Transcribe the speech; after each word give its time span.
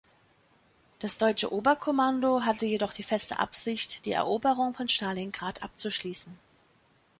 Das 0.97 1.19
deutsche 1.19 1.53
Oberkommando 1.53 2.41
hatte 2.43 2.65
jedoch 2.65 2.91
die 2.91 3.03
feste 3.03 3.37
Absicht, 3.37 4.07
die 4.07 4.13
Eroberung 4.13 4.73
von 4.73 4.89
Stalingrad 4.89 5.61
abzuschließen. 5.61 6.39